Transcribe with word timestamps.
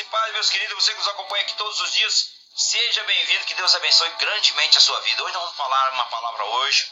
E 0.00 0.04
paz, 0.04 0.32
meus 0.32 0.48
queridos, 0.48 0.82
você 0.82 0.92
que 0.92 0.98
nos 0.98 1.08
acompanha 1.08 1.44
aqui 1.44 1.54
todos 1.56 1.78
os 1.78 1.92
dias, 1.92 2.30
seja 2.56 3.04
bem-vindo, 3.04 3.44
que 3.44 3.52
Deus 3.52 3.74
abençoe 3.74 4.08
grandemente 4.12 4.78
a 4.78 4.80
sua 4.80 4.98
vida. 5.00 5.22
Hoje 5.22 5.34
nós 5.34 5.42
vamos 5.42 5.56
falar 5.58 5.92
uma 5.92 6.04
palavra 6.06 6.42
hoje. 6.42 6.90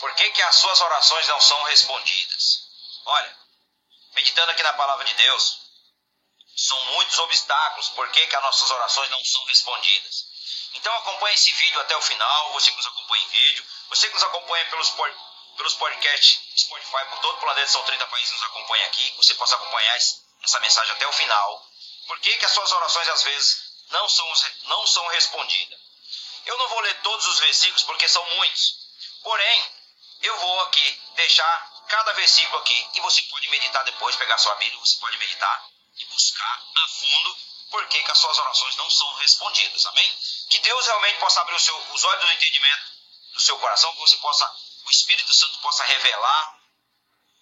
Por 0.00 0.14
que, 0.14 0.30
que 0.30 0.40
as 0.40 0.56
suas 0.56 0.80
orações 0.80 1.28
não 1.28 1.38
são 1.38 1.62
respondidas? 1.64 2.62
Olha, 3.04 3.38
meditando 4.14 4.52
aqui 4.52 4.62
na 4.62 4.72
palavra 4.72 5.04
de 5.04 5.12
Deus, 5.16 5.58
são 6.56 6.82
muitos 6.86 7.18
obstáculos, 7.18 7.90
por 7.90 8.10
que, 8.10 8.26
que 8.26 8.36
as 8.36 8.42
nossas 8.42 8.70
orações 8.70 9.10
não 9.10 9.22
são 9.22 9.44
respondidas? 9.44 10.24
Então 10.72 10.96
acompanhe 10.96 11.34
esse 11.34 11.52
vídeo 11.52 11.80
até 11.82 11.94
o 11.94 12.00
final, 12.00 12.52
você 12.54 12.70
que 12.70 12.76
nos 12.78 12.86
acompanha 12.86 13.22
em 13.22 13.28
vídeo, 13.28 13.66
você 13.90 14.08
que 14.08 14.14
nos 14.14 14.22
acompanha 14.22 14.64
pelos, 14.70 14.94
pelos 15.58 15.74
podcasts 15.74 16.40
Spotify 16.56 17.04
por 17.10 17.18
todo 17.18 17.36
o 17.36 17.40
planeta, 17.40 17.68
são 17.68 17.82
30 17.82 18.06
países 18.06 18.30
que 18.30 18.36
nos 18.36 18.46
acompanham 18.46 18.86
aqui, 18.86 19.10
que 19.10 19.16
você 19.18 19.34
possa 19.34 19.56
acompanhar 19.56 19.94
essa 20.46 20.60
mensagem 20.60 20.92
até 20.92 21.06
o 21.06 21.12
final. 21.12 21.66
Por 22.06 22.18
que, 22.20 22.36
que 22.36 22.46
as 22.46 22.52
suas 22.52 22.72
orações 22.72 23.08
às 23.08 23.22
vezes 23.24 23.62
não 23.90 24.08
são, 24.08 24.32
não 24.64 24.86
são 24.86 25.06
respondidas? 25.08 25.78
Eu 26.46 26.56
não 26.56 26.68
vou 26.68 26.80
ler 26.80 27.02
todos 27.02 27.26
os 27.26 27.38
versículos 27.40 27.82
porque 27.82 28.08
são 28.08 28.24
muitos. 28.36 28.78
Porém, 29.22 29.70
eu 30.22 30.38
vou 30.38 30.60
aqui 30.62 31.02
deixar 31.16 31.84
cada 31.88 32.12
versículo 32.12 32.58
aqui 32.58 32.90
e 32.94 33.00
você 33.00 33.22
pode 33.24 33.48
meditar 33.48 33.84
depois, 33.84 34.14
pegar 34.16 34.38
sua 34.38 34.54
Bíblia, 34.54 34.78
você 34.80 34.96
pode 34.98 35.18
meditar 35.18 35.68
e 35.96 36.04
buscar 36.06 36.62
a 36.76 36.88
fundo 36.88 37.36
por 37.70 37.88
que, 37.88 38.02
que 38.02 38.10
as 38.12 38.18
suas 38.18 38.38
orações 38.38 38.76
não 38.76 38.88
são 38.88 39.12
respondidas. 39.14 39.84
Amém? 39.86 40.18
Que 40.48 40.60
Deus 40.60 40.86
realmente 40.86 41.18
possa 41.18 41.40
abrir 41.40 41.58
seu, 41.60 41.76
os 41.92 42.04
olhos 42.04 42.24
do 42.24 42.32
entendimento 42.32 42.92
do 43.32 43.40
seu 43.40 43.58
coração, 43.58 43.92
que 43.92 43.98
você 43.98 44.16
possa, 44.18 44.48
o 44.84 44.90
Espírito 44.90 45.34
Santo 45.34 45.58
possa 45.58 45.84
revelar 45.84 46.60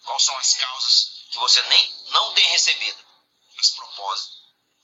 quais 0.04 0.24
são 0.24 0.36
as 0.38 0.54
causas 0.54 1.13
que 1.34 1.40
você 1.40 1.60
nem 1.62 1.94
não 2.10 2.32
tem 2.32 2.46
recebido, 2.50 3.04
as 3.58 3.70
propósitos, 3.70 4.38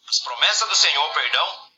as 0.08 0.18
promessas 0.18 0.68
do 0.68 0.74
Senhor, 0.74 1.12
perdão, 1.12 1.70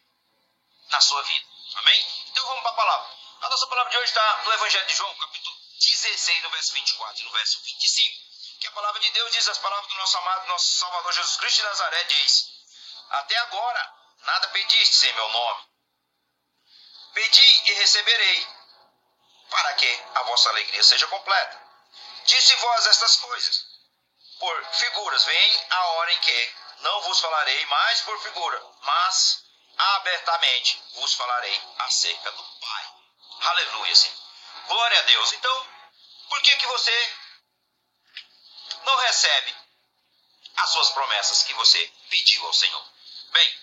na 0.88 1.00
sua 1.02 1.22
vida. 1.22 1.46
Amém? 1.74 2.06
Então 2.28 2.46
vamos 2.46 2.62
para 2.62 2.70
a 2.70 2.74
palavra. 2.74 3.16
A 3.42 3.48
nossa 3.50 3.66
palavra 3.66 3.90
de 3.90 3.98
hoje 3.98 4.08
está 4.08 4.42
no 4.44 4.52
Evangelho 4.52 4.86
de 4.86 4.94
João, 4.94 5.14
capítulo 5.16 5.56
16, 5.78 6.42
no 6.42 6.50
verso 6.50 6.72
24 6.72 7.20
e 7.20 7.24
no 7.24 7.32
verso 7.32 7.60
25. 7.60 8.18
Que 8.60 8.66
a 8.66 8.72
palavra 8.72 9.00
de 9.00 9.10
Deus 9.10 9.32
diz 9.32 9.48
as 9.48 9.58
palavras 9.58 9.90
do 9.90 9.98
nosso 9.98 10.16
amado, 10.16 10.46
nosso 10.46 10.78
Salvador 10.78 11.12
Jesus 11.12 11.36
Cristo 11.36 11.56
de 11.56 11.62
Nazaré, 11.64 12.04
diz: 12.04 12.48
Até 13.10 13.36
agora 13.36 13.94
nada 14.20 14.48
pedistes 14.48 15.02
em 15.02 15.12
meu 15.12 15.28
nome. 15.28 15.68
Pedi 17.12 17.70
e 17.70 17.74
receberei, 17.74 18.48
para 19.50 19.74
que 19.74 20.02
a 20.14 20.22
vossa 20.22 20.48
alegria 20.48 20.82
seja 20.82 21.06
completa. 21.08 21.60
Disse 22.24 22.54
vós 22.54 22.86
estas 22.86 23.16
coisas, 23.16 23.71
por 24.42 24.64
figuras. 24.72 25.24
Vem 25.24 25.66
a 25.70 25.86
hora 25.86 26.12
em 26.14 26.18
que 26.18 26.54
não 26.80 27.00
vos 27.02 27.20
falarei 27.20 27.64
mais 27.66 28.00
por 28.00 28.20
figura, 28.22 28.60
mas 28.80 29.44
abertamente 29.78 30.82
vos 30.94 31.14
falarei 31.14 31.62
acerca 31.78 32.32
do 32.32 32.42
Pai. 32.42 32.94
Aleluia, 33.42 33.94
Senhor. 33.94 34.18
Glória 34.66 34.98
a 34.98 35.02
Deus. 35.02 35.32
Então, 35.34 35.66
por 36.28 36.42
que 36.42 36.56
que 36.56 36.66
você 36.66 37.16
não 38.82 38.96
recebe 38.96 39.54
as 40.56 40.70
suas 40.70 40.90
promessas 40.90 41.44
que 41.44 41.54
você 41.54 41.92
pediu 42.10 42.44
ao 42.44 42.52
Senhor? 42.52 42.84
Bem, 43.30 43.60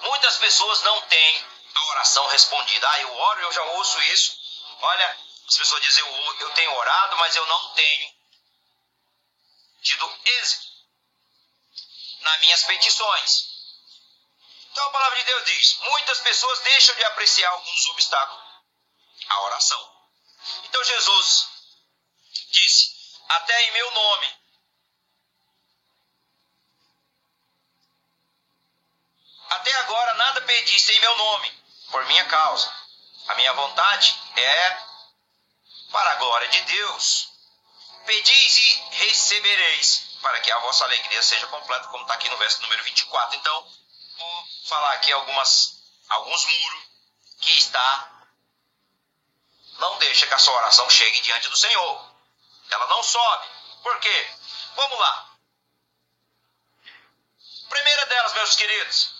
muitas 0.00 0.36
pessoas 0.38 0.82
não 0.82 1.00
têm 1.02 1.46
a 1.76 1.86
oração 1.90 2.26
respondida. 2.26 2.88
Ah, 2.90 3.00
eu 3.02 3.14
oro, 3.14 3.40
eu 3.42 3.52
já 3.52 3.62
ouço 3.62 4.02
isso. 4.02 4.36
Olha, 4.80 5.18
as 5.46 5.56
pessoas 5.56 5.82
dizem, 5.82 6.04
eu, 6.04 6.36
eu 6.40 6.50
tenho 6.54 6.74
orado, 6.74 7.16
mas 7.18 7.36
eu 7.36 7.46
não 7.46 7.74
tenho 7.74 8.17
tido 9.88 10.20
êxito 10.24 10.68
nas 12.20 12.40
minhas 12.40 12.62
petições. 12.64 13.48
Então 14.70 14.86
a 14.86 14.90
palavra 14.90 15.18
de 15.18 15.24
Deus 15.24 15.44
diz: 15.46 15.78
muitas 15.80 16.20
pessoas 16.20 16.60
deixam 16.60 16.94
de 16.94 17.04
apreciar 17.04 17.50
alguns 17.50 17.86
obstáculos 17.86 18.44
à 19.28 19.40
oração. 19.42 20.10
Então 20.64 20.84
Jesus 20.84 21.48
disse: 22.50 22.94
até 23.28 23.62
em 23.62 23.72
meu 23.72 23.90
nome. 23.92 24.38
Até 29.50 29.72
agora 29.76 30.14
nada 30.14 30.42
pediste 30.42 30.92
em 30.92 31.00
meu 31.00 31.16
nome, 31.16 31.64
por 31.90 32.04
minha 32.04 32.24
causa. 32.26 32.70
A 33.28 33.34
minha 33.34 33.52
vontade 33.54 34.14
é 34.36 34.88
para 35.90 36.10
a 36.12 36.14
glória 36.16 36.48
de 36.48 36.60
Deus. 36.62 37.37
Pedis 38.08 38.56
e 38.56 38.88
recebereis, 39.04 40.16
para 40.22 40.40
que 40.40 40.50
a 40.50 40.58
vossa 40.60 40.82
alegria 40.82 41.22
seja 41.22 41.46
completa, 41.48 41.88
como 41.88 42.04
está 42.04 42.14
aqui 42.14 42.26
no 42.30 42.38
verso 42.38 42.62
número 42.62 42.82
24. 42.82 43.36
Então, 43.36 43.70
vou 44.16 44.48
falar 44.66 44.94
aqui 44.94 45.12
algumas, 45.12 45.74
alguns 46.08 46.42
muros 46.46 46.84
que 47.42 47.54
está. 47.54 48.10
Não 49.76 49.98
deixa 49.98 50.26
que 50.26 50.32
a 50.32 50.38
sua 50.38 50.54
oração 50.54 50.88
chegue 50.88 51.20
diante 51.20 51.50
do 51.50 51.56
Senhor. 51.58 52.14
Ela 52.70 52.86
não 52.86 53.02
sobe. 53.02 53.46
Por 53.82 54.00
quê? 54.00 54.30
Vamos 54.74 54.98
lá. 54.98 55.28
Primeira 57.68 58.06
delas, 58.06 58.32
meus 58.32 58.56
queridos, 58.56 59.10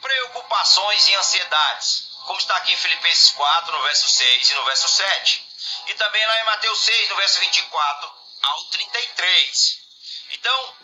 preocupações 0.00 1.06
e 1.08 1.14
ansiedades. 1.14 2.08
Como 2.24 2.38
está 2.38 2.56
aqui 2.56 2.72
em 2.72 2.76
Filipenses 2.78 3.32
4, 3.32 3.70
no 3.70 3.82
verso 3.82 4.08
6 4.08 4.50
e 4.50 4.54
no 4.54 4.64
verso 4.64 4.88
7. 4.88 5.47
E 5.86 5.94
também 5.94 6.26
lá 6.26 6.40
em 6.40 6.44
Mateus 6.44 6.78
6, 6.78 7.08
no 7.08 7.16
verso 7.16 7.40
24 7.40 8.12
ao 8.42 8.64
33. 8.66 9.78
Então, 10.30 10.76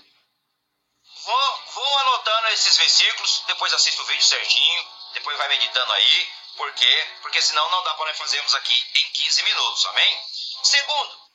vão, 1.24 1.64
vão 1.66 1.98
anotando 1.98 2.48
esses 2.48 2.76
versículos, 2.76 3.44
depois 3.46 3.72
assista 3.72 4.02
o 4.02 4.06
vídeo 4.06 4.24
certinho, 4.24 4.88
depois 5.12 5.36
vai 5.38 5.48
meditando 5.48 5.92
aí. 5.92 6.32
Por 6.56 6.72
quê? 6.74 7.18
Porque 7.22 7.42
senão 7.42 7.68
não 7.70 7.82
dá 7.82 7.94
para 7.94 8.06
nós 8.06 8.18
fazermos 8.18 8.54
aqui 8.54 8.86
em 8.94 9.10
15 9.10 9.42
minutos, 9.42 9.86
amém? 9.86 10.20
Segundo, 10.62 11.30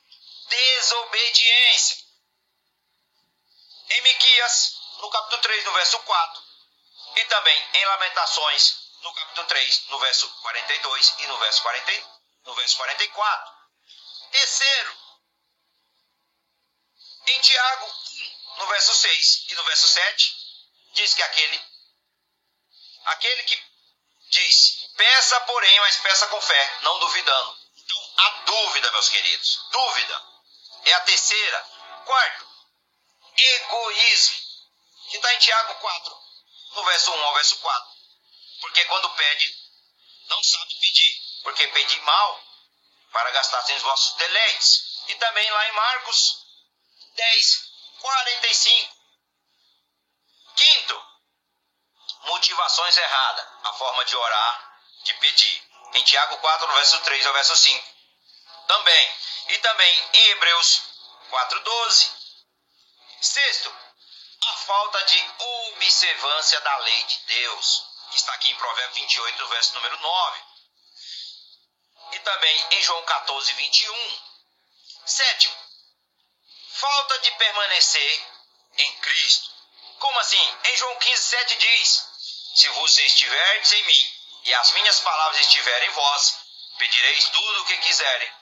desobediência. 0.48 1.96
Em 3.90 4.00
Miquias, 4.02 4.76
no 4.98 5.10
capítulo 5.10 5.42
3, 5.42 5.64
no 5.64 5.72
verso 5.72 5.98
4, 5.98 6.42
e 7.16 7.24
também 7.24 7.68
em 7.74 7.84
Lamentações, 7.86 8.76
no 9.02 9.12
capítulo 9.14 9.46
3, 9.48 9.86
no 9.88 9.98
verso 9.98 10.28
42 10.42 11.14
e 11.18 11.26
no 11.26 11.38
verso, 11.38 11.62
40, 11.62 12.19
no 12.44 12.54
verso 12.54 12.76
44. 12.76 13.52
Terceiro, 14.30 14.98
em 17.26 17.40
Tiago 17.40 17.86
1, 17.86 18.58
no 18.58 18.66
verso 18.68 18.94
6 18.94 19.44
e 19.48 19.54
no 19.54 19.64
verso 19.64 19.88
7, 19.88 20.36
diz 20.94 21.14
que 21.14 21.22
aquele, 21.22 21.64
aquele 23.04 23.42
que 23.44 23.62
diz, 24.30 24.88
peça 24.96 25.40
porém, 25.42 25.80
mas 25.80 25.96
peça 25.98 26.26
com 26.28 26.40
fé, 26.40 26.78
não 26.82 26.98
duvidando. 27.00 27.58
Então, 27.76 28.14
a 28.18 28.28
dúvida, 28.44 28.90
meus 28.92 29.08
queridos, 29.08 29.60
dúvida 29.70 30.24
é 30.84 30.92
a 30.94 31.00
terceira. 31.00 31.80
Quarto, 32.04 32.48
egoísmo, 33.36 34.40
que 35.10 35.16
está 35.16 35.34
em 35.34 35.38
Tiago 35.38 35.74
4, 35.74 36.16
no 36.72 36.84
verso 36.84 37.12
1 37.12 37.24
ao 37.24 37.34
verso 37.34 37.56
4. 37.58 37.92
Porque 38.60 38.84
quando 38.84 39.10
pede, 39.10 39.54
não 40.28 40.42
sabe 40.42 40.74
pedir, 40.76 41.09
porque 41.42 41.66
pedir 41.68 42.00
mal 42.02 42.44
para 43.12 43.30
gastar 43.30 43.62
sem 43.62 43.76
os 43.76 43.82
vossos 43.82 44.14
deleites. 44.14 45.02
E 45.08 45.14
também 45.16 45.50
lá 45.50 45.68
em 45.68 45.72
Marcos 45.72 46.46
10, 47.14 47.70
45. 48.00 48.96
Quinto, 50.56 51.04
motivações 52.24 52.96
erradas, 52.96 53.46
a 53.64 53.72
forma 53.74 54.04
de 54.04 54.16
orar, 54.16 54.80
de 55.04 55.14
pedir. 55.14 55.70
Em 55.94 56.02
Tiago 56.04 56.36
4, 56.36 56.68
no 56.68 56.74
verso 56.74 57.00
3 57.00 57.26
ao 57.26 57.32
verso 57.32 57.56
5. 57.56 57.88
Também. 58.68 59.14
E 59.48 59.58
também 59.58 60.08
em 60.12 60.28
Hebreus 60.30 60.82
4, 61.30 61.60
12. 61.60 62.12
Sexto, 63.20 63.74
a 64.42 64.52
falta 64.58 65.02
de 65.04 65.34
observância 65.38 66.60
da 66.60 66.76
lei 66.78 67.02
de 67.04 67.18
Deus, 67.26 67.86
que 68.10 68.16
está 68.16 68.32
aqui 68.34 68.50
em 68.50 68.56
Provérbios 68.56 68.98
28, 68.98 69.38
no 69.42 69.48
verso 69.48 69.74
número 69.74 69.98
9. 69.98 70.49
Também 72.24 72.66
em 72.72 72.82
João 72.82 73.02
14, 73.04 73.52
21. 73.54 74.20
Sétimo, 75.06 75.56
falta 76.74 77.18
de 77.20 77.30
permanecer 77.32 78.26
em 78.78 78.92
Cristo. 79.00 79.50
Como 79.98 80.18
assim? 80.18 80.58
Em 80.64 80.76
João 80.76 80.96
15, 80.96 81.22
7 81.22 81.56
diz: 81.56 82.06
Se 82.54 82.68
você 82.68 83.02
estiverdes 83.04 83.72
em 83.72 83.84
mim 83.84 84.12
e 84.44 84.54
as 84.54 84.72
minhas 84.72 85.00
palavras 85.00 85.40
estiverem 85.40 85.88
em 85.88 85.92
vós, 85.92 86.36
pedireis 86.78 87.28
tudo 87.28 87.62
o 87.62 87.66
que 87.66 87.76
quiserem 87.78 88.32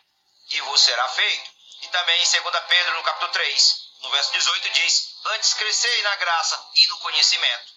e 0.50 0.60
vos 0.62 0.82
será 0.82 1.08
feito. 1.08 1.50
E 1.82 1.88
também 1.88 2.20
em 2.20 2.42
2 2.42 2.64
Pedro, 2.68 2.94
no 2.94 3.02
capítulo 3.04 3.32
3, 3.32 3.88
no 4.00 4.10
verso 4.10 4.32
18 4.32 4.70
diz: 4.70 5.14
Antes 5.26 5.54
crescei 5.54 6.02
na 6.02 6.16
graça 6.16 6.70
e 6.74 6.86
no 6.88 6.98
conhecimento, 6.98 7.72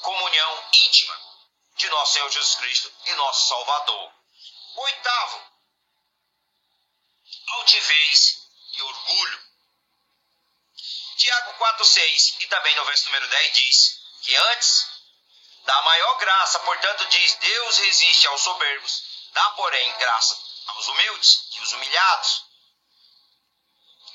comunhão 0.00 0.64
íntima 0.72 1.20
de 1.76 1.88
nosso 1.88 2.12
Senhor 2.12 2.30
Jesus 2.30 2.54
Cristo 2.56 2.92
e 3.06 3.14
nosso 3.14 3.48
Salvador. 3.48 4.19
Oitavo, 4.82 5.44
altivez 7.48 8.48
e 8.72 8.82
orgulho. 8.82 9.50
Tiago 11.18 11.52
4,6 11.58 12.40
e 12.40 12.46
também 12.46 12.74
no 12.76 12.84
verso 12.86 13.04
número 13.04 13.28
10 13.28 13.52
diz 13.52 14.00
que 14.22 14.34
antes 14.34 14.88
da 15.64 15.82
maior 15.82 16.14
graça, 16.16 16.60
portanto, 16.60 17.06
diz: 17.08 17.34
Deus 17.34 17.76
resiste 17.76 18.26
aos 18.28 18.40
soberbos, 18.40 19.02
dá, 19.32 19.50
porém, 19.50 19.98
graça 19.98 20.42
aos 20.68 20.88
humildes 20.88 21.46
e 21.52 21.60
os 21.60 21.72
humilhados. 21.72 22.44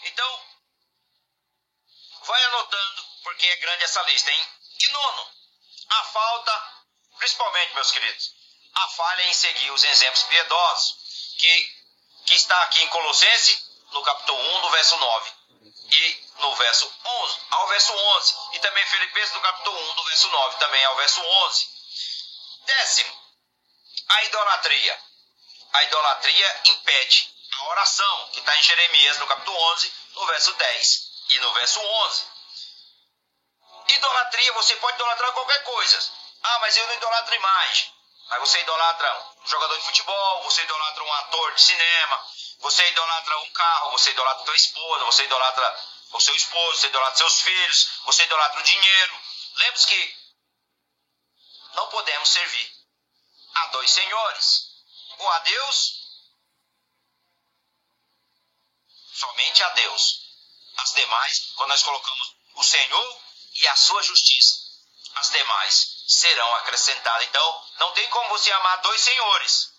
Então, 0.02 0.46
vai 2.22 2.44
anotando, 2.46 3.06
porque 3.22 3.48
é 3.48 3.56
grande 3.58 3.84
essa 3.84 4.02
lista, 4.02 4.32
hein? 4.32 4.50
E 4.80 4.88
nono, 4.90 5.32
a 5.90 6.04
falta, 6.06 6.86
principalmente, 7.20 7.76
meus 7.76 7.92
queridos, 7.92 8.35
a 8.76 8.88
falha 8.90 9.24
em 9.24 9.34
seguir 9.34 9.72
os 9.72 9.84
exemplos 9.84 10.24
piedosos, 10.24 10.98
que, 11.38 11.76
que 12.26 12.36
está 12.36 12.62
aqui 12.64 12.84
em 12.84 12.88
Colossenses, 12.90 13.66
no 13.92 14.02
capítulo 14.04 14.38
1, 14.38 14.62
no 14.62 14.70
verso 14.72 14.98
9, 14.98 15.32
e 15.92 16.26
no 16.40 16.56
verso 16.56 16.94
11, 17.06 17.40
ao 17.52 17.68
verso 17.68 17.94
11, 17.94 18.36
e 18.54 18.60
também 18.60 18.86
Filipenses, 18.88 19.34
no 19.34 19.42
capítulo 19.42 19.80
1, 19.92 19.94
no 19.94 20.04
verso 20.04 20.30
9, 20.30 20.58
também 20.58 20.84
ao 20.86 20.96
verso 20.98 21.22
11. 21.22 21.70
Décimo, 22.66 23.26
a 24.10 24.24
idolatria. 24.26 25.00
A 25.74 25.84
idolatria 25.84 26.62
impede 26.66 27.34
a 27.52 27.64
oração, 27.70 28.30
que 28.34 28.40
está 28.40 28.58
em 28.58 28.64
Jeremias, 28.64 29.20
no 29.20 29.28
capítulo 29.28 29.58
11, 29.74 29.94
no 30.14 30.26
verso 30.26 30.54
10 30.54 31.12
e 31.30 31.40
no 31.40 31.54
verso 31.54 31.80
11. 31.80 32.26
Idolatria, 33.88 34.54
você 34.54 34.76
pode 34.78 34.96
idolatrar 34.96 35.32
qualquer 35.34 35.64
coisa. 35.64 36.12
Ah, 36.44 36.60
mas 36.60 36.76
eu 36.78 36.88
não 36.88 36.96
idolatro 36.96 37.36
imagem. 37.36 37.95
Mas 38.30 38.40
você 38.40 38.60
idolatra 38.60 39.34
um 39.44 39.48
jogador 39.48 39.78
de 39.78 39.86
futebol, 39.86 40.44
você 40.44 40.62
idolatra 40.64 41.04
um 41.04 41.14
ator 41.14 41.54
de 41.54 41.62
cinema, 41.62 42.28
você 42.60 42.88
idolatra 42.90 43.40
um 43.40 43.52
carro, 43.52 43.92
você 43.92 44.12
idolatra 44.12 44.46
tua 44.46 44.56
esposa, 44.56 45.06
você 45.06 45.24
idolatra 45.24 45.86
o 46.12 46.20
seu 46.20 46.36
esposo, 46.36 46.80
você 46.80 46.88
idolatra 46.88 47.18
seus 47.18 47.42
filhos, 47.42 47.90
você 48.06 48.24
idolatra 48.24 48.60
o 48.60 48.64
dinheiro. 48.64 49.22
Lembre-se 49.56 49.88
que 49.88 50.16
não 51.74 51.88
podemos 51.90 52.30
servir 52.30 52.72
a 53.56 53.66
dois 53.68 53.92
senhores. 53.92 54.74
Ou 55.18 55.30
a 55.30 55.40
Deus, 55.40 56.06
somente 59.14 59.64
a 59.64 59.70
Deus. 59.70 60.26
As 60.78 60.92
demais, 60.94 61.54
quando 61.56 61.70
nós 61.70 61.84
colocamos 61.84 62.36
o 62.56 62.64
Senhor 62.64 63.22
e 63.54 63.68
a 63.68 63.76
sua 63.76 64.04
justiça, 64.04 64.56
as 65.16 65.30
demais 65.32 66.04
serão 66.08 66.56
acrescentadas. 66.56 67.28
Então, 67.28 67.65
não 67.80 67.92
tem 67.92 68.10
como 68.10 68.30
você 68.30 68.52
amar 68.52 68.82
dois 68.82 69.02
senhores. 69.02 69.74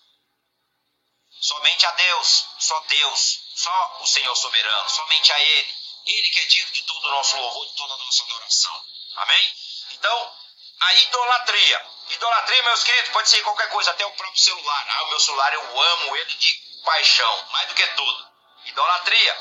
Somente 1.41 1.87
a 1.87 1.91
Deus, 1.93 2.47
só 2.59 2.81
Deus, 2.81 3.41
só 3.55 3.99
o 4.01 4.07
Senhor 4.07 4.35
soberano, 4.35 4.89
somente 4.89 5.33
a 5.33 5.41
Ele. 5.41 5.75
Ele 6.07 6.29
que 6.29 6.41
é 6.41 6.45
digno 6.47 6.73
de 6.73 6.83
todo 6.83 7.05
o 7.05 7.11
nosso 7.11 7.37
louvor, 7.37 7.67
de 7.67 7.77
toda 7.77 7.95
a 7.95 7.99
nossa 7.99 8.23
adoração. 8.25 8.85
Amém? 9.17 9.55
Então, 9.93 10.37
a 10.81 10.95
idolatria. 10.95 11.91
Idolatria, 12.11 12.63
meus 12.63 12.85
queridos, 12.85 13.11
pode 13.11 13.29
ser 13.29 13.43
qualquer 13.43 13.69
coisa, 13.71 13.91
até 13.91 14.07
o 14.07 14.13
próprio 14.13 14.43
celular. 14.43 14.87
Ah, 14.89 15.03
o 15.05 15.09
meu 15.09 15.21
celular 15.21 15.53
eu 15.53 15.83
amo 15.83 16.17
ele 16.17 16.35
de 16.35 16.55
paixão, 16.85 17.47
mais 17.51 17.69
do 17.69 17.75
que 17.75 17.87
tudo. 17.89 18.36
Idolatria. 18.67 19.39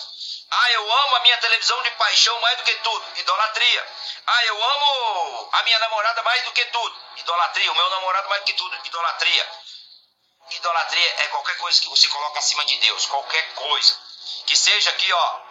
Ah, 0.51 0.71
eu 0.71 0.93
amo 0.93 1.15
a 1.15 1.19
minha 1.21 1.37
televisão 1.37 1.81
de 1.81 1.91
paixão 1.91 2.39
mais 2.39 2.57
do 2.57 2.63
que 2.63 2.75
tudo. 2.75 3.19
Idolatria. 3.19 3.93
Ah, 4.27 4.45
eu 4.45 4.63
amo 4.63 5.49
a 5.51 5.63
minha 5.63 5.79
namorada 5.79 6.23
mais 6.23 6.43
do 6.43 6.51
que 6.51 6.65
tudo. 6.65 7.01
Idolatria. 7.17 7.71
O 7.71 7.75
meu 7.75 7.89
namorado 7.89 8.29
mais 8.29 8.41
do 8.41 8.45
que 8.45 8.53
tudo. 8.53 8.85
Idolatria. 8.85 9.49
Idolatria 10.51 11.21
é 11.21 11.27
qualquer 11.27 11.57
coisa 11.57 11.81
que 11.81 11.89
você 11.89 12.07
coloca 12.07 12.39
acima 12.39 12.63
de 12.65 12.77
Deus. 12.77 13.05
Qualquer 13.07 13.53
coisa. 13.55 13.99
Que 14.45 14.55
seja 14.55 14.91
aqui, 14.91 15.11
ó, 15.11 15.41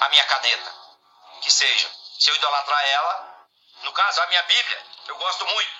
a 0.00 0.08
minha 0.10 0.24
caneta. 0.24 0.74
Que 1.40 1.50
seja. 1.50 1.90
Se 2.18 2.30
eu 2.30 2.34
idolatrar 2.34 2.84
ela, 2.88 3.46
no 3.82 3.92
caso, 3.92 4.20
a 4.20 4.26
minha 4.26 4.42
Bíblia, 4.42 4.86
eu 5.06 5.16
gosto 5.16 5.46
muito. 5.46 5.72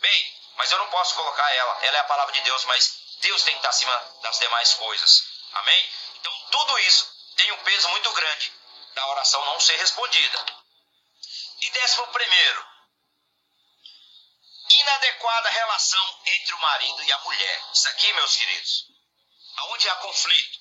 Bem, 0.00 0.34
mas 0.56 0.70
eu 0.70 0.78
não 0.78 0.88
posso 0.88 1.14
colocar 1.14 1.54
ela. 1.54 1.78
Ela 1.82 1.96
é 1.96 2.00
a 2.00 2.04
palavra 2.04 2.32
de 2.32 2.40
Deus, 2.40 2.64
mas 2.64 2.98
Deus 3.20 3.42
tem 3.42 3.52
que 3.52 3.58
estar 3.58 3.70
acima 3.70 4.12
das 4.22 4.38
demais 4.38 4.74
coisas. 4.74 5.24
Amém? 5.54 5.90
Tudo 6.54 6.78
isso 6.78 7.12
tem 7.34 7.50
um 7.50 7.64
peso 7.64 7.88
muito 7.88 8.12
grande 8.12 8.52
da 8.94 9.08
oração 9.08 9.44
não 9.44 9.58
ser 9.58 9.74
respondida. 9.74 10.46
E 11.60 11.70
décimo 11.70 12.06
primeiro, 12.12 12.68
inadequada 14.70 15.50
relação 15.50 16.20
entre 16.26 16.54
o 16.54 16.58
marido 16.60 17.02
e 17.02 17.12
a 17.12 17.18
mulher. 17.18 17.70
Isso 17.72 17.88
aqui, 17.88 18.12
meus 18.12 18.36
queridos, 18.36 18.86
aonde 19.56 19.88
há 19.88 19.96
conflito, 19.96 20.60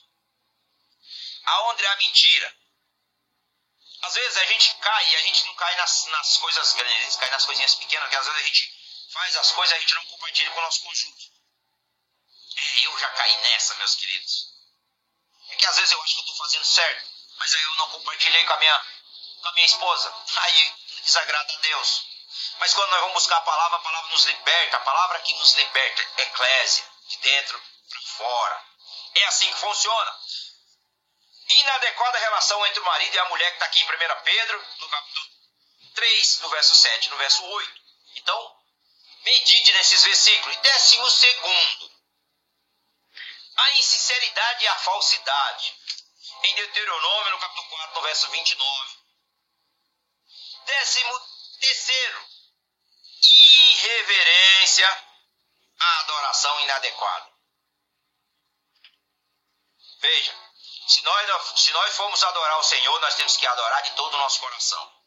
aonde 1.46 1.86
há 1.86 1.96
mentira. 1.98 2.58
Às 4.02 4.16
vezes 4.16 4.38
a 4.38 4.46
gente 4.46 4.74
cai 4.78 5.10
e 5.12 5.16
a 5.16 5.22
gente 5.22 5.46
não 5.46 5.54
cai 5.54 5.76
nas, 5.76 6.06
nas 6.08 6.38
coisas 6.38 6.74
grandes, 6.74 6.98
a 6.98 7.04
gente 7.04 7.20
cai 7.20 7.30
nas 7.30 7.46
coisinhas 7.46 7.76
pequenas, 7.76 8.10
que 8.10 8.16
às 8.16 8.26
vezes 8.26 8.42
a 8.42 8.48
gente 8.48 9.10
faz 9.12 9.38
as 9.38 9.52
coisas 9.52 9.76
e 9.76 9.78
a 9.78 9.82
gente 9.82 9.94
não 9.94 10.06
compartilha 10.06 10.50
com 10.50 10.58
o 10.58 10.64
nosso 10.64 10.82
conjunto. 10.82 11.32
É, 12.58 12.88
eu 12.88 12.98
já 12.98 13.12
caí 13.12 13.38
nessa, 13.38 13.76
meus 13.76 13.94
queridos. 13.94 14.53
Que 15.64 15.70
às 15.70 15.78
vezes 15.78 15.94
eu 15.94 16.02
acho 16.04 16.14
que 16.16 16.20
eu 16.20 16.24
estou 16.24 16.36
fazendo 16.36 16.66
certo, 16.66 17.10
mas 17.38 17.56
aí 17.56 17.64
eu 17.64 17.76
não 17.76 17.90
compartilhei 17.92 18.44
com 18.44 18.52
a 18.52 18.58
minha, 18.58 18.86
com 19.42 19.48
a 19.48 19.54
minha 19.54 19.66
esposa. 19.66 20.14
Aí 20.36 20.76
desagrada 21.04 21.54
a 21.54 21.58
Deus. 21.58 22.04
Mas 22.60 22.74
quando 22.74 22.90
nós 22.90 23.00
vamos 23.00 23.14
buscar 23.14 23.38
a 23.38 23.42
palavra, 23.42 23.78
a 23.78 23.82
palavra 23.82 24.12
nos 24.12 24.26
liberta, 24.26 24.76
a 24.76 24.80
palavra 24.82 25.22
que 25.22 25.34
nos 25.36 25.54
liberta, 25.54 26.06
é 26.18 26.24
eclésia, 26.24 26.86
de 27.08 27.18
dentro 27.20 27.64
para 27.90 28.02
fora. 28.02 28.66
É 29.16 29.24
assim 29.24 29.50
que 29.54 29.58
funciona. 29.58 30.20
Inadequada 31.48 32.20
relação 32.20 32.66
entre 32.66 32.82
o 32.82 32.86
marido 32.86 33.16
e 33.16 33.20
a 33.20 33.30
mulher 33.30 33.48
que 33.52 33.56
está 33.56 33.66
aqui 33.68 33.84
em 33.84 33.86
1 33.86 34.22
Pedro, 34.22 34.68
no 34.80 34.90
capítulo 34.90 35.28
3, 35.96 36.40
no 36.42 36.50
verso 36.50 36.76
7, 36.76 37.10
no 37.10 37.18
verso 37.20 37.42
8. 37.42 37.82
Então, 38.18 38.58
medite 39.24 39.72
nesses 39.72 40.04
versículos. 40.04 40.58
Décimo 40.58 41.10
segundo, 41.10 41.93
a 43.56 43.72
insinceridade 43.74 44.64
e 44.64 44.68
a 44.68 44.80
falsidade. 44.80 45.76
Em 46.44 46.56
Deuteronômio, 46.56 47.32
no 47.32 47.40
capítulo 47.40 47.70
4, 47.70 47.96
no 47.96 48.02
verso 48.02 48.30
29. 48.30 48.98
Décimo 50.66 51.22
terceiro, 51.60 52.28
irreverência, 53.22 55.08
a 55.80 56.00
adoração 56.00 56.60
inadequada. 56.62 57.34
Veja, 60.00 60.36
se 60.88 61.02
nós, 61.02 61.62
se 61.62 61.72
nós 61.72 61.96
formos 61.96 62.24
adorar 62.24 62.60
o 62.60 62.64
Senhor, 62.64 63.00
nós 63.00 63.16
temos 63.16 63.38
que 63.38 63.48
adorar 63.48 63.82
de 63.84 63.92
todo 63.92 64.14
o 64.14 64.18
nosso 64.18 64.40
coração. 64.40 65.04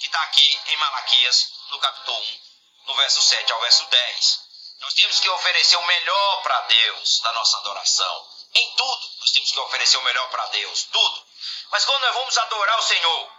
Que 0.00 0.06
está 0.06 0.20
aqui 0.24 0.60
em 0.66 0.76
Malaquias, 0.76 1.52
no 1.68 1.78
capítulo 1.78 2.18
1, 2.18 2.40
no 2.86 2.94
verso 2.96 3.22
7 3.22 3.52
ao 3.52 3.60
verso 3.60 3.86
10. 3.86 4.49
Nós 4.80 4.94
temos 4.94 5.20
que 5.20 5.28
oferecer 5.28 5.76
o 5.76 5.86
melhor 5.86 6.42
para 6.42 6.60
Deus 6.62 7.20
da 7.20 7.32
nossa 7.32 7.58
adoração. 7.58 8.28
Em 8.54 8.74
tudo, 8.76 9.10
nós 9.20 9.30
temos 9.30 9.52
que 9.52 9.60
oferecer 9.60 9.96
o 9.98 10.02
melhor 10.02 10.28
para 10.30 10.46
Deus, 10.46 10.84
tudo. 10.84 11.26
Mas 11.70 11.84
quando 11.84 12.02
nós 12.02 12.14
vamos 12.14 12.38
adorar 12.38 12.78
o 12.78 12.82
Senhor, 12.82 13.32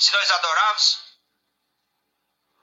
se 0.00 0.12
nós 0.12 0.30
adorarmos, 0.30 0.98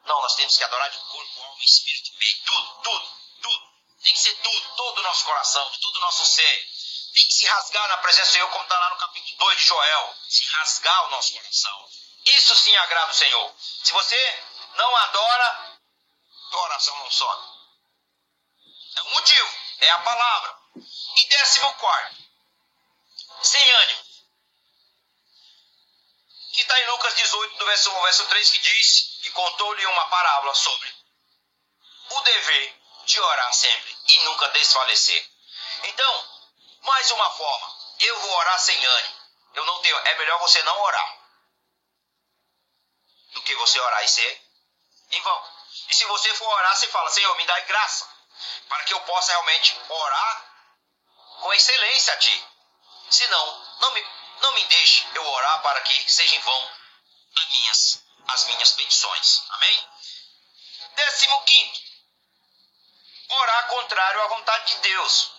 não, 0.06 0.22
nós 0.22 0.36
temos 0.36 0.58
que 0.58 0.64
adorar 0.64 0.90
de 0.90 0.98
corpo, 0.98 1.42
alma, 1.44 1.64
espírito, 1.64 2.12
mente, 2.18 2.42
tudo, 2.46 2.82
tudo, 2.84 3.20
tudo. 3.42 3.70
Tem 4.04 4.14
que 4.14 4.20
ser 4.20 4.36
tudo, 4.38 4.76
todo 4.76 4.98
o 4.98 5.04
nosso 5.04 5.26
coração, 5.26 5.72
todo 5.80 5.98
o 5.98 6.02
nosso 6.02 6.26
ser. 6.26 6.70
Tem 7.14 7.28
que 7.28 7.34
se 7.34 7.46
rasgar 7.46 7.88
na 7.90 7.98
presença 7.98 8.30
do 8.30 8.34
Senhor, 8.34 8.50
como 8.50 8.64
está 8.64 8.80
lá 8.80 8.90
no 8.90 8.98
capítulo 8.98 9.38
2 9.38 9.58
de 9.58 9.68
Joel. 9.68 10.16
Se 10.28 10.46
rasgar 10.46 11.06
o 11.06 11.10
nosso 11.12 11.34
coração. 11.34 11.90
Isso 12.26 12.56
sim 12.56 12.76
agrada 12.78 13.12
o 13.12 13.16
Senhor. 13.16 13.56
Se 13.84 13.94
você 13.94 14.44
não 14.76 14.96
adora, 14.96 15.80
tua 16.52 16.62
oração 16.64 16.98
não 16.98 17.12
sobe. 17.12 17.49
É 18.96 19.02
o 19.02 19.10
motivo, 19.12 19.58
é 19.80 19.90
a 19.90 20.00
palavra. 20.00 20.58
E 21.16 21.26
décimo 21.26 21.74
quarto, 21.76 22.16
sem 23.44 23.72
ânimo. 23.72 24.04
Que 26.54 26.62
está 26.62 26.80
em 26.82 26.88
Lucas 26.88 27.16
18, 27.16 27.58
do 27.58 27.66
verso 27.66 27.92
1 27.92 28.02
verso 28.02 28.28
3, 28.28 28.50
que 28.50 28.60
diz 28.60 29.20
que 29.22 29.32
contou-lhe 29.32 29.86
uma 29.86 30.06
parábola 30.10 30.54
sobre 30.56 30.94
o 32.10 32.22
dever 32.22 32.80
de 33.06 33.20
orar 33.20 33.54
sempre 33.54 33.98
e 34.08 34.20
nunca 34.24 34.48
desfalecer. 34.50 35.30
Então, 35.84 36.46
mais 36.82 37.12
uma 37.12 37.30
forma, 37.32 37.96
eu 38.00 38.20
vou 38.22 38.32
orar 38.32 38.60
sem 38.60 38.86
ânimo. 38.86 39.20
Eu 39.54 39.66
não 39.66 39.82
tenho, 39.82 39.98
é 39.98 40.16
melhor 40.18 40.40
você 40.40 40.62
não 40.64 40.80
orar 40.82 41.20
do 43.34 43.42
que 43.42 43.56
você 43.56 43.80
orar 43.80 44.04
e 44.04 44.10
ser 44.10 44.42
em 45.12 45.22
vão. 45.22 45.60
E 45.88 45.94
se 45.94 46.06
você 46.06 46.34
for 46.36 46.48
orar, 46.48 46.76
você 46.76 46.88
fala, 46.88 47.10
Senhor, 47.10 47.36
me 47.36 47.46
dá 47.46 47.60
graça 47.62 48.19
para 48.68 48.84
que 48.84 48.94
eu 48.94 49.02
possa 49.02 49.32
realmente 49.32 49.80
orar 49.90 50.50
com 51.42 51.54
excelência 51.54 52.14
a 52.14 52.18
Ti. 52.18 52.46
Senão, 53.10 53.66
não 53.80 53.92
me, 53.92 54.06
não 54.42 54.52
me 54.54 54.64
deixe 54.66 55.08
eu 55.16 55.26
orar 55.26 55.62
para 55.62 55.82
que 55.82 56.12
seja 56.12 56.36
em 56.36 56.40
vão 56.40 56.72
as 57.36 57.50
minhas, 57.50 58.04
as 58.28 58.44
minhas 58.46 58.72
petições. 58.74 59.44
Amém? 59.50 59.90
Décimo 60.96 61.42
quinto, 61.44 61.80
orar 63.30 63.68
contrário 63.68 64.22
à 64.22 64.28
vontade 64.28 64.74
de 64.74 64.80
Deus. 64.82 65.32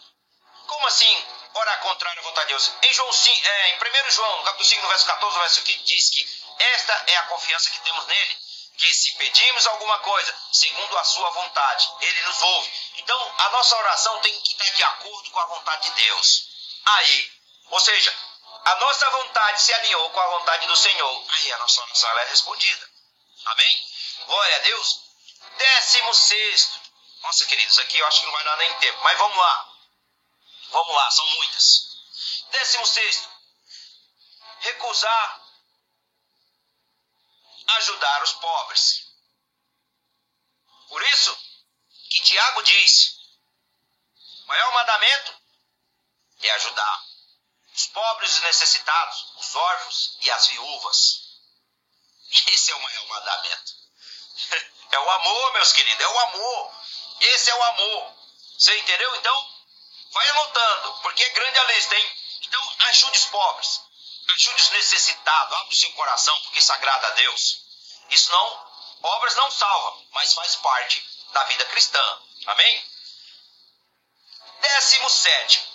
Como 0.67 0.87
assim 0.87 1.27
orar 1.55 1.81
contrário 1.81 2.21
à 2.21 2.25
vontade 2.25 2.47
de 2.47 2.53
Deus? 2.55 2.73
Em, 2.83 2.95
João, 2.95 3.11
é, 3.11 3.71
em 3.71 3.77
1 3.77 4.11
João, 4.11 4.43
capítulo 4.45 4.69
5, 4.69 4.89
verso 4.89 5.07
14, 5.07 5.39
verso 5.39 5.63
15, 5.63 5.79
diz 5.85 6.11
que 6.11 6.43
Esta 6.59 7.05
é 7.09 7.17
a 7.17 7.27
confiança 7.27 7.71
que 7.71 7.81
temos 7.81 8.07
nele. 8.07 8.39
Que 8.81 8.95
se 8.95 9.13
pedimos 9.13 9.67
alguma 9.67 9.99
coisa, 9.99 10.35
segundo 10.53 10.97
a 10.97 11.05
sua 11.05 11.31
vontade, 11.33 11.87
ele 12.01 12.23
nos 12.23 12.41
ouve. 12.41 12.73
Então, 12.97 13.35
a 13.37 13.51
nossa 13.51 13.77
oração 13.77 14.19
tem 14.21 14.41
que 14.41 14.53
estar 14.53 14.71
de 14.75 14.83
acordo 14.85 15.31
com 15.31 15.39
a 15.39 15.47
vontade 15.47 15.83
de 15.91 16.03
Deus. 16.03 16.49
Aí, 16.87 17.33
ou 17.69 17.79
seja, 17.79 18.17
a 18.65 18.75
nossa 18.77 19.11
vontade 19.11 19.61
se 19.61 19.75
alinhou 19.75 20.09
com 20.09 20.21
a 20.21 20.27
vontade 20.39 20.67
do 20.67 20.77
Senhor. 20.77 21.25
Aí 21.29 21.53
a 21.53 21.59
nossa 21.59 21.83
oração 21.83 22.19
é 22.21 22.25
respondida. 22.25 22.91
Amém? 23.45 23.87
Glória 24.25 24.57
a 24.57 24.61
Deus. 24.61 25.01
Décimo 25.59 26.15
sexto. 26.15 26.81
Nossa, 27.23 27.45
queridos, 27.45 27.79
aqui 27.81 27.99
eu 27.99 28.07
acho 28.07 28.21
que 28.21 28.27
não 28.27 28.33
vai 28.33 28.45
dar 28.45 28.57
nem 28.57 28.79
tempo. 28.79 29.03
Mas 29.03 29.19
vamos 29.19 29.37
lá. 29.37 29.75
Vamos 30.71 30.95
lá, 30.95 31.11
são 31.11 31.27
muitas. 31.27 31.67
Décimo 32.51 32.87
sexto. 32.87 33.29
Recusar 34.61 35.40
ajudar 37.77 38.23
os 38.23 38.33
pobres. 38.33 39.07
Por 40.89 41.03
isso 41.03 41.39
que 42.11 42.21
Tiago 42.21 42.63
diz: 42.63 43.17
o 44.45 44.47
maior 44.47 44.73
mandamento 44.75 45.35
é 46.43 46.51
ajudar 46.53 47.11
os 47.75 47.87
pobres 47.87 48.37
e 48.37 48.41
necessitados, 48.41 49.27
os 49.37 49.55
órfãos 49.55 50.17
e 50.21 50.31
as 50.31 50.47
viúvas. 50.49 51.21
Esse 52.49 52.73
é 52.73 52.75
o 52.75 52.83
maior 52.83 53.07
mandamento. 53.07 53.73
É 54.93 54.99
o 54.99 55.09
amor, 55.09 55.53
meus 55.53 55.73
queridos, 55.73 56.01
é 56.05 56.09
o 56.09 56.19
amor. 56.19 56.75
Esse 57.21 57.49
é 57.49 57.55
o 57.55 57.63
amor. 57.63 58.13
Você 58.59 58.77
entendeu? 58.77 59.15
Então, 59.15 59.61
vai 60.11 60.29
anotando, 60.31 61.01
porque 61.03 61.23
é 61.23 61.29
grande 61.29 61.59
a 61.61 61.63
lista, 61.63 61.95
hein? 61.95 62.17
Então, 62.43 62.77
ajude 62.89 63.17
os 63.17 63.27
pobres, 63.27 63.81
ajude 64.35 64.63
os 64.63 64.71
necessitados, 64.71 65.57
abre 65.57 65.75
o 65.75 65.79
seu 65.79 65.93
coração, 65.93 66.41
porque 66.43 66.59
isso 66.59 66.73
agrada 66.73 67.07
a 67.07 67.11
Deus. 67.11 67.65
Isso 68.11 68.31
não, 68.33 68.71
obras 69.03 69.35
não 69.37 69.51
salvam, 69.51 70.07
mas 70.13 70.35
faz 70.35 70.57
parte 70.57 71.05
da 71.33 71.45
vida 71.45 71.65
cristã. 71.67 72.23
Amém? 72.47 72.91
Décimo 74.61 75.09
sétimo, 75.11 75.67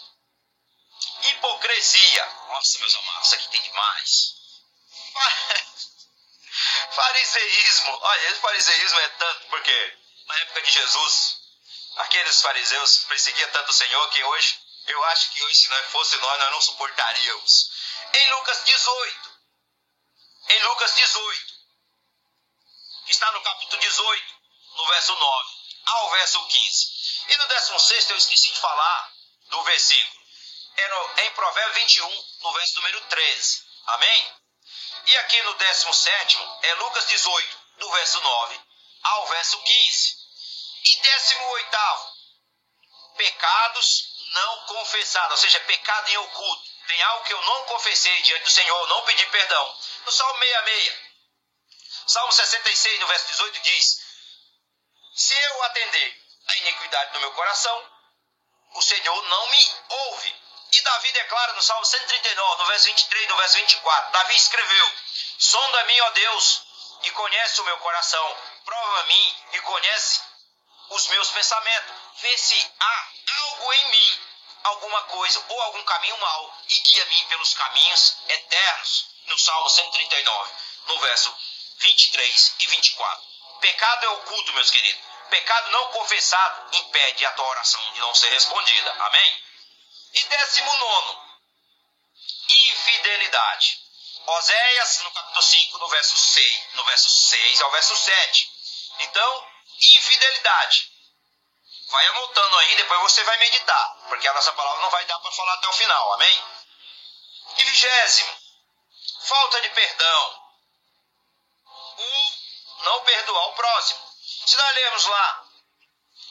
hipocrisia. 1.24 2.26
Nossa, 2.50 2.80
meus 2.80 2.96
amados, 2.96 3.28
isso 3.28 3.36
aqui 3.36 3.50
tem 3.50 3.62
demais. 3.62 4.36
Fariseísmo. 6.92 8.00
Olha, 8.02 8.30
esse 8.30 8.40
fariseísmo 8.40 9.00
é 9.00 9.08
tanto 9.10 9.48
porque 9.48 9.98
na 10.28 10.36
época 10.40 10.62
de 10.62 10.72
Jesus, 10.72 11.38
aqueles 11.98 12.42
fariseus 12.42 12.98
perseguiam 13.08 13.50
tanto 13.52 13.70
o 13.70 13.74
Senhor 13.74 14.10
que 14.10 14.24
hoje, 14.24 14.60
eu 14.88 15.04
acho 15.06 15.32
que 15.32 15.44
hoje, 15.44 15.56
se 15.56 15.70
não 15.70 15.84
fosse 15.86 16.18
nós, 16.18 16.40
nós 16.40 16.52
não 16.52 16.62
suportaríamos. 16.62 17.72
Em 18.14 18.30
Lucas 18.32 18.64
18, 18.66 19.40
em 20.50 20.64
Lucas 20.64 20.96
18, 20.96 21.54
que 23.06 23.12
está 23.12 23.32
no 23.32 23.42
capítulo 23.42 23.82
18, 23.82 24.36
no 24.76 24.88
verso 24.88 25.16
9 25.16 25.50
ao 25.86 26.10
verso 26.12 26.46
15. 26.48 26.96
E 27.30 27.38
no 27.38 27.48
16 27.48 28.10
eu 28.10 28.18
esqueci 28.18 28.52
de 28.52 28.60
falar 28.60 29.14
do 29.50 29.64
versículo. 29.64 30.26
É 30.78 30.88
no, 30.90 31.20
em 31.22 31.32
Provérbios 31.32 31.76
21, 31.84 32.26
no 32.42 32.54
verso 32.54 32.76
número 32.76 33.02
13. 33.02 33.64
Amém? 33.88 34.34
E 35.06 35.18
aqui 35.18 35.42
no 35.44 35.54
17 35.54 36.38
é 36.64 36.74
Lucas 36.76 37.06
18, 37.08 37.60
do 37.78 37.92
verso 37.92 38.20
9 38.22 38.60
ao 39.04 39.28
verso 39.28 39.62
15. 39.62 40.16
E 40.84 40.96
18, 41.02 42.16
pecados 43.18 44.16
não 44.34 44.66
confessados, 44.66 45.32
ou 45.32 45.38
seja, 45.38 45.60
pecado 45.62 46.10
em 46.10 46.18
oculto. 46.18 46.75
Tem 46.88 47.02
algo 47.04 47.26
que 47.26 47.34
eu 47.34 47.42
não 47.42 47.64
confessei 47.66 48.22
diante 48.24 48.44
do 48.44 48.52
Senhor, 48.52 48.88
não 48.88 49.02
pedi 49.06 49.26
perdão. 49.28 49.78
No 50.06 50.12
Salmo 50.12 50.40
66, 50.40 51.06
Salmo 52.08 52.32
66, 52.32 53.00
no 53.00 53.08
verso 53.08 53.28
18, 53.28 53.60
diz: 53.62 54.02
Se 55.16 55.36
eu 55.36 55.64
atender 55.64 56.22
a 56.48 56.56
iniquidade 56.58 57.14
do 57.14 57.20
meu 57.20 57.32
coração, 57.32 57.92
o 58.76 58.82
Senhor 58.82 59.24
não 59.24 59.48
me 59.48 59.76
ouve. 59.90 60.36
E 60.72 60.82
Davi 60.82 61.12
declara 61.14 61.54
no 61.54 61.62
Salmo 61.64 61.86
139, 61.86 62.58
no 62.62 62.66
verso 62.68 62.86
23 62.86 63.24
e 63.24 63.28
no 63.28 63.38
verso 63.38 63.58
24: 63.58 64.12
Davi 64.12 64.36
escreveu: 64.36 64.94
Sonda-me, 65.40 66.02
ó 66.02 66.10
Deus, 66.12 66.62
e 67.04 67.12
conhece 67.12 67.62
o 67.62 67.66
meu 67.66 67.78
coração, 67.80 68.38
prova 68.66 69.04
mim 69.04 69.36
e 69.54 69.60
conhece 69.62 70.22
os 70.90 71.08
meus 71.08 71.30
pensamentos, 71.32 71.96
vê 72.22 72.38
se 72.38 72.72
há 72.80 73.08
algo 73.42 73.74
em 73.74 73.90
mim, 73.90 74.25
alguma 74.66 75.02
coisa 75.04 75.44
ou 75.48 75.62
algum 75.62 75.84
caminho 75.84 76.18
mau, 76.18 76.58
e 76.68 76.80
guia-me 76.80 77.26
pelos 77.26 77.54
caminhos 77.54 78.18
eternos. 78.28 79.06
No 79.28 79.40
Salmo 79.40 79.70
139, 79.70 80.54
no 80.88 81.00
verso 81.00 81.36
23 81.80 82.56
e 82.60 82.68
24. 82.68 83.26
Pecado 83.60 84.06
é 84.06 84.10
oculto, 84.10 84.54
meus 84.54 84.70
queridos. 84.70 85.02
Pecado 85.30 85.72
não 85.72 85.92
confessado 85.92 86.78
impede 86.78 87.26
a 87.26 87.32
tua 87.32 87.48
oração 87.48 87.94
de 87.94 88.00
não 88.00 88.14
ser 88.14 88.30
respondida. 88.30 88.92
Amém? 89.00 89.44
E 90.14 90.22
décimo 90.24 90.78
nono, 90.78 91.40
infidelidade. 92.48 93.80
Oséias, 94.28 95.00
no 95.02 95.12
capítulo 95.12 95.42
5, 95.42 95.78
no 95.78 95.90
verso 95.90 96.18
6, 96.18 96.68
no 96.74 96.84
verso 96.86 97.10
6 97.10 97.62
ao 97.62 97.72
verso 97.72 97.96
7. 97.96 98.52
Então, 99.00 99.48
infidelidade. 99.80 100.95
Vai 101.88 102.08
anotando 102.08 102.58
aí, 102.58 102.76
depois 102.76 103.02
você 103.02 103.24
vai 103.24 103.38
meditar, 103.38 103.98
porque 104.10 104.28
a 104.28 104.34
nossa 104.34 104.52
palavra 104.54 104.82
não 104.82 104.90
vai 104.90 105.06
dar 105.06 105.20
para 105.20 105.32
falar 105.32 105.54
até 105.54 105.68
o 105.68 105.74
final, 105.74 106.14
amém? 106.14 106.44
E 107.58 107.64
vigésimo, 107.64 108.38
falta 109.22 109.62
de 109.62 109.70
perdão. 109.70 110.42
Um, 111.98 112.84
não 112.84 113.02
perdoar 113.02 113.48
o 113.48 113.54
próximo. 113.54 114.00
Se 114.46 114.58
nós 114.58 114.76
lermos 114.76 115.06
lá, 115.06 115.46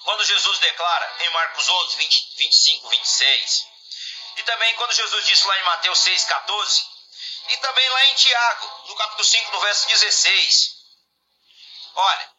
quando 0.05 0.25
Jesus 0.25 0.59
declara 0.59 1.25
em 1.25 1.31
Marcos 1.31 1.69
11, 1.69 1.97
20, 1.97 2.37
25, 2.37 2.89
26, 2.89 3.67
e 4.37 4.43
também 4.43 4.75
quando 4.75 4.93
Jesus 4.93 5.27
disse 5.27 5.47
lá 5.47 5.59
em 5.59 5.65
Mateus 5.65 5.99
6, 6.01 6.25
14, 6.25 6.87
e 7.49 7.57
também 7.59 7.89
lá 7.89 8.07
em 8.07 8.15
Tiago, 8.15 8.89
no 8.89 8.97
capítulo 8.97 9.25
5, 9.25 9.51
no 9.53 9.61
verso 9.61 9.89
16. 9.89 10.75
Olha, 11.95 12.34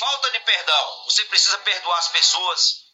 falta 0.00 0.30
de 0.30 0.40
perdão. 0.40 1.04
Você 1.04 1.24
precisa 1.26 1.58
perdoar 1.58 1.98
as 1.98 2.08
pessoas. 2.08 2.86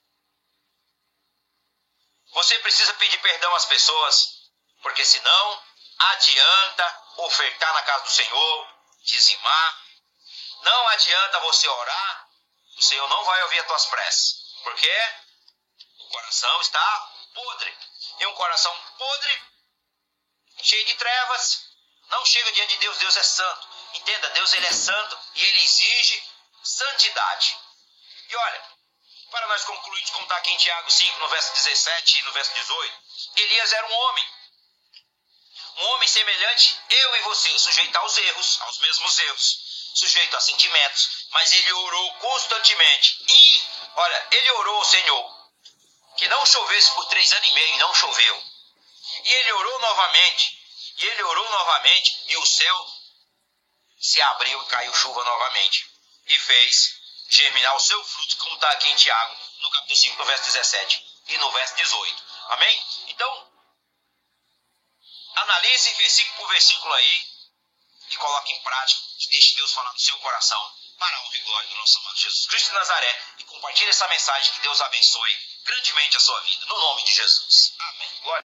Você 2.32 2.58
precisa 2.58 2.92
pedir 2.94 3.18
perdão 3.18 3.54
às 3.54 3.64
pessoas, 3.66 4.50
porque 4.82 5.04
senão 5.04 5.62
adianta 5.98 7.04
ofertar 7.18 7.72
na 7.74 7.82
casa 7.82 8.04
do 8.04 8.10
Senhor, 8.10 8.68
dizimar. 9.04 9.82
Não 10.62 10.88
adianta 10.88 11.40
você 11.40 11.68
orar, 11.68 12.28
o 12.76 12.82
Senhor 12.82 13.08
não 13.08 13.24
vai 13.24 13.42
ouvir 13.44 13.60
as 13.60 13.66
tuas 13.66 13.86
preces, 13.86 14.34
porque 14.64 15.14
o 16.00 16.08
coração 16.08 16.60
está 16.60 17.12
podre. 17.34 17.78
E 18.18 18.26
um 18.26 18.34
coração 18.34 18.76
podre, 18.98 19.42
cheio 20.62 20.84
de 20.86 20.94
trevas, 20.96 21.64
não 22.08 22.24
chega 22.26 22.52
diante 22.52 22.74
de 22.74 22.80
Deus. 22.80 22.98
Deus 22.98 23.16
é 23.16 23.22
santo. 23.22 23.68
Entenda, 23.94 24.30
Deus 24.30 24.52
ele 24.54 24.66
é 24.66 24.72
santo 24.72 25.18
e 25.34 25.42
ele 25.42 25.62
exige 25.62 26.35
santidade. 26.66 27.56
E 28.28 28.36
olha, 28.36 28.62
para 29.30 29.46
nós 29.48 29.64
concluirmos, 29.64 30.10
como 30.10 30.24
está 30.24 30.36
aqui 30.36 30.52
em 30.52 30.56
Tiago 30.58 30.90
5, 30.90 31.18
no 31.20 31.28
verso 31.28 31.54
17 31.54 32.18
e 32.18 32.22
no 32.22 32.32
verso 32.32 32.54
18, 32.54 32.98
Elias 33.36 33.72
era 33.72 33.86
um 33.86 33.94
homem. 33.94 34.36
Um 35.76 35.84
homem 35.90 36.08
semelhante, 36.08 36.80
eu 36.88 37.16
e 37.16 37.20
você, 37.22 37.58
sujeito 37.58 37.96
aos 37.96 38.16
erros, 38.16 38.60
aos 38.62 38.78
mesmos 38.78 39.18
erros, 39.18 39.58
sujeito 39.94 40.36
a 40.36 40.40
sentimentos, 40.40 41.26
mas 41.30 41.52
ele 41.52 41.72
orou 41.72 42.14
constantemente. 42.14 43.24
E, 43.28 43.62
olha, 43.94 44.28
ele 44.30 44.50
orou 44.52 44.76
ao 44.76 44.84
Senhor 44.84 45.36
que 46.16 46.28
não 46.28 46.46
chovesse 46.46 46.90
por 46.92 47.04
três 47.06 47.30
anos 47.32 47.48
e 47.48 47.52
meio 47.52 47.74
e 47.74 47.78
não 47.78 47.94
choveu. 47.94 48.42
E 49.22 49.32
ele 49.32 49.52
orou 49.52 49.78
novamente, 49.80 50.58
e 50.96 51.06
ele 51.06 51.22
orou 51.24 51.50
novamente, 51.50 52.22
e 52.28 52.36
o 52.38 52.46
céu 52.46 52.86
se 54.00 54.20
abriu 54.22 54.62
e 54.62 54.66
caiu 54.66 54.94
chuva 54.94 55.24
novamente. 55.24 55.95
E 56.26 56.38
fez 56.38 57.00
germinar 57.28 57.74
o 57.74 57.80
seu 57.80 58.02
fruto, 58.04 58.36
como 58.38 58.54
está 58.54 58.68
aqui 58.70 58.88
em 58.88 58.96
Tiago, 58.96 59.36
no 59.60 59.70
capítulo 59.70 59.96
5, 59.96 60.18
no 60.18 60.24
verso 60.24 60.44
17 60.44 61.06
e 61.28 61.38
no 61.38 61.50
verso 61.50 61.74
18. 61.76 62.24
Amém? 62.48 62.86
Então, 63.08 63.52
analise 65.34 65.94
versículo 65.94 66.36
por 66.36 66.48
versículo 66.48 66.94
aí 66.94 67.28
e 68.08 68.16
coloque 68.16 68.52
em 68.52 68.62
prática 68.62 69.00
e 69.20 69.28
deixe 69.28 69.56
Deus 69.56 69.72
falar 69.72 69.92
no 69.92 69.98
seu 69.98 70.18
coração 70.18 70.74
para 70.98 71.16
a 71.16 71.20
honra 71.22 71.36
e 71.36 71.40
glória 71.40 71.68
do 71.68 71.76
nosso 71.76 71.98
amado 71.98 72.16
Jesus 72.16 72.46
Cristo 72.46 72.68
de 72.68 72.74
Nazaré 72.74 73.24
e 73.38 73.44
compartilhe 73.44 73.90
essa 73.90 74.08
mensagem 74.08 74.54
que 74.54 74.60
Deus 74.60 74.80
abençoe 74.80 75.36
grandemente 75.64 76.16
a 76.16 76.20
sua 76.20 76.40
vida. 76.40 76.66
No 76.66 76.78
nome 76.78 77.04
de 77.04 77.12
Jesus. 77.12 77.74
Amém. 77.78 78.10
Glória. 78.22 78.45